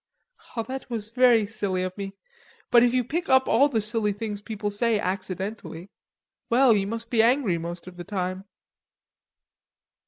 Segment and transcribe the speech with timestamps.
[0.67, 2.13] "That was very silly of me....
[2.71, 5.91] But if you pick up all the silly things people say accidentally...
[6.49, 8.45] well, you must be angry most of the time."